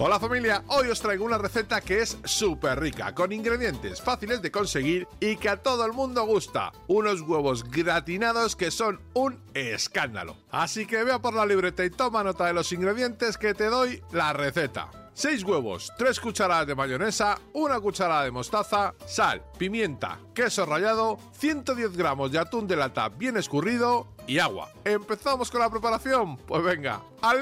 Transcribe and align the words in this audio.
Hola 0.00 0.20
familia, 0.20 0.62
hoy 0.68 0.90
os 0.90 1.00
traigo 1.00 1.24
una 1.24 1.38
receta 1.38 1.80
que 1.80 2.02
es 2.02 2.18
súper 2.22 2.78
rica, 2.78 3.12
con 3.16 3.32
ingredientes 3.32 4.00
fáciles 4.00 4.40
de 4.40 4.52
conseguir 4.52 5.08
y 5.18 5.34
que 5.34 5.48
a 5.48 5.56
todo 5.56 5.84
el 5.84 5.92
mundo 5.92 6.24
gusta. 6.24 6.70
Unos 6.86 7.22
huevos 7.22 7.64
gratinados 7.64 8.54
que 8.54 8.70
son 8.70 9.00
un 9.14 9.42
escándalo. 9.54 10.36
Así 10.52 10.86
que 10.86 11.02
vea 11.02 11.18
por 11.18 11.34
la 11.34 11.44
libreta 11.44 11.84
y 11.84 11.90
toma 11.90 12.22
nota 12.22 12.46
de 12.46 12.52
los 12.52 12.70
ingredientes 12.70 13.36
que 13.36 13.54
te 13.54 13.64
doy 13.64 14.00
la 14.12 14.32
receta. 14.32 14.88
6 15.14 15.42
huevos, 15.42 15.92
3 15.98 16.20
cucharadas 16.20 16.68
de 16.68 16.76
mayonesa, 16.76 17.36
1 17.52 17.82
cucharada 17.82 18.22
de 18.22 18.30
mostaza, 18.30 18.94
sal, 19.04 19.42
pimienta, 19.58 20.20
queso 20.32 20.64
rallado, 20.64 21.18
110 21.32 21.96
gramos 21.96 22.30
de 22.30 22.38
atún 22.38 22.68
de 22.68 22.76
lata 22.76 23.08
bien 23.08 23.36
escurrido 23.36 24.06
y 24.28 24.38
agua. 24.38 24.70
¿Empezamos 24.84 25.50
con 25.50 25.60
la 25.60 25.70
preparación? 25.70 26.36
Pues 26.36 26.62
venga, 26.62 27.02
¡al! 27.20 27.40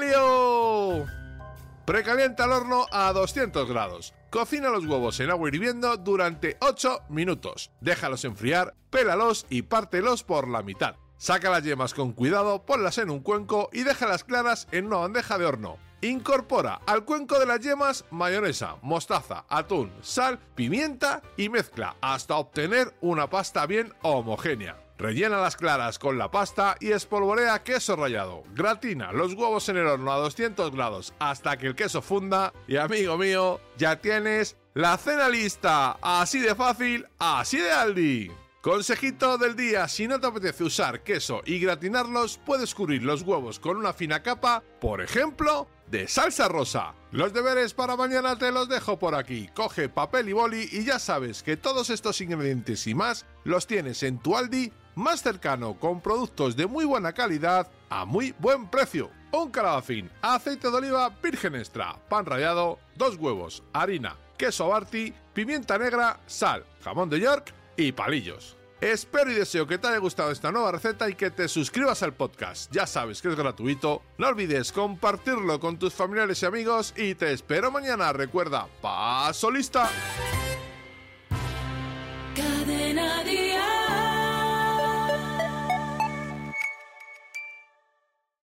Precalienta 1.87 2.43
el 2.43 2.51
horno 2.51 2.85
a 2.91 3.13
200 3.13 3.69
grados. 3.69 4.13
Cocina 4.29 4.67
los 4.67 4.85
huevos 4.85 5.21
en 5.21 5.29
agua 5.29 5.47
hirviendo 5.47 5.95
durante 5.95 6.57
8 6.59 7.03
minutos. 7.07 7.71
Déjalos 7.79 8.25
enfriar, 8.25 8.75
pélalos 8.89 9.45
y 9.49 9.61
pártelos 9.61 10.25
por 10.25 10.49
la 10.49 10.63
mitad. 10.63 10.97
Saca 11.15 11.49
las 11.49 11.63
yemas 11.63 11.93
con 11.93 12.11
cuidado, 12.11 12.65
ponlas 12.65 12.97
en 12.97 13.09
un 13.09 13.21
cuenco 13.21 13.69
y 13.71 13.83
déjalas 13.83 14.25
claras 14.25 14.67
en 14.73 14.87
una 14.87 14.97
bandeja 14.97 15.37
de 15.37 15.45
horno. 15.45 15.77
Incorpora 16.01 16.81
al 16.85 17.05
cuenco 17.05 17.39
de 17.39 17.45
las 17.45 17.61
yemas 17.61 18.03
mayonesa, 18.11 18.75
mostaza, 18.81 19.45
atún, 19.47 19.93
sal, 20.01 20.39
pimienta 20.55 21.21
y 21.37 21.47
mezcla 21.47 21.95
hasta 22.01 22.35
obtener 22.35 22.93
una 22.99 23.29
pasta 23.29 23.65
bien 23.65 23.93
homogénea. 24.01 24.86
Rellena 24.97 25.37
las 25.37 25.55
claras 25.55 25.99
con 25.99 26.17
la 26.17 26.31
pasta 26.31 26.75
y 26.79 26.91
espolvorea 26.91 27.61
queso 27.63 27.95
rallado. 27.95 28.43
Gratina 28.55 29.11
los 29.11 29.35
huevos 29.35 29.69
en 29.69 29.77
el 29.77 29.85
horno 29.85 30.11
a 30.11 30.17
200 30.17 30.71
grados 30.71 31.13
hasta 31.19 31.55
que 31.57 31.67
el 31.67 31.75
queso 31.75 32.01
funda 32.01 32.51
y 32.67 32.77
amigo 32.77 33.15
mío, 33.15 33.61
ya 33.77 34.01
tienes 34.01 34.57
la 34.73 34.97
cena 34.97 35.29
lista. 35.29 35.99
Así 36.01 36.39
de 36.39 36.55
fácil, 36.55 37.05
así 37.19 37.57
de 37.57 37.71
Aldi. 37.71 38.31
Consejito 38.61 39.37
del 39.37 39.55
día, 39.55 39.87
si 39.87 40.07
no 40.07 40.19
te 40.19 40.27
apetece 40.27 40.63
usar 40.63 41.03
queso 41.03 41.41
y 41.45 41.59
gratinarlos, 41.59 42.39
puedes 42.43 42.73
cubrir 42.73 43.03
los 43.03 43.21
huevos 43.21 43.59
con 43.59 43.77
una 43.77 43.93
fina 43.93 44.23
capa, 44.23 44.63
por 44.81 45.01
ejemplo, 45.01 45.67
de 45.91 46.07
salsa 46.07 46.47
rosa. 46.47 46.95
Los 47.11 47.33
deberes 47.33 47.75
para 47.75 47.95
mañana 47.95 48.35
te 48.35 48.51
los 48.51 48.67
dejo 48.67 48.97
por 48.97 49.13
aquí. 49.13 49.47
Coge 49.53 49.89
papel 49.89 50.27
y 50.29 50.33
boli 50.33 50.67
y 50.71 50.83
ya 50.83 50.97
sabes 50.97 51.43
que 51.43 51.55
todos 51.55 51.91
estos 51.91 52.19
ingredientes 52.19 52.87
y 52.87 52.95
más 52.95 53.27
los 53.43 53.67
tienes 53.67 54.01
en 54.01 54.17
tu 54.17 54.35
Aldi 54.35 54.73
más 54.97 55.21
cercano 55.21 55.75
con 55.79 56.01
productos 56.01 56.55
de 56.55 56.65
muy 56.65 56.83
buena 56.83 57.13
calidad 57.13 57.69
a 57.89 58.03
muy 58.03 58.33
buen 58.39 58.67
precio. 58.67 59.11
Un 59.31 59.51
calabacín, 59.51 60.09
aceite 60.21 60.71
de 60.71 60.77
oliva 60.77 61.09
virgen 61.21 61.55
extra, 61.55 61.95
pan 62.09 62.25
rallado, 62.25 62.79
dos 62.95 63.15
huevos, 63.15 63.63
harina, 63.73 64.15
queso 64.37 64.67
Barty, 64.69 65.13
pimienta 65.33 65.77
negra, 65.77 66.19
sal, 66.25 66.65
jamón 66.83 67.09
de 67.09 67.19
York 67.19 67.53
y 67.77 67.91
palillos. 67.91 68.57
Espero 68.81 69.31
y 69.31 69.35
deseo 69.35 69.65
que 69.67 69.77
te 69.77 69.87
haya 69.87 69.97
gustado 69.97 70.31
esta 70.31 70.51
nueva 70.51 70.71
receta 70.71 71.09
y 71.09 71.15
que 71.15 71.31
te 71.31 71.47
suscribas 71.47 72.03
al 72.03 72.13
podcast. 72.13 72.71
Ya 72.71 72.85
sabes 72.85 73.21
que 73.21 73.29
es 73.29 73.35
gratuito. 73.35 74.03
No 74.17 74.27
olvides 74.27 74.71
compartirlo 74.71 75.59
con 75.59 75.77
tus 75.77 75.93
familiares 75.93 76.41
y 76.41 76.45
amigos 76.45 76.93
y 76.95 77.15
te 77.15 77.31
espero 77.31 77.71
mañana. 77.71 78.13
Recuerda, 78.13 78.67
paso 78.81 79.49
lista. 79.49 79.89